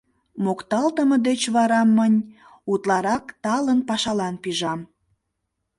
Мокталтыме 0.43 1.17
деч 1.27 1.41
вара 1.55 1.81
мынь 1.95 2.19
утларак 2.71 3.25
талын 3.43 3.79
пашалан 3.89 4.35
пижам. 4.43 4.79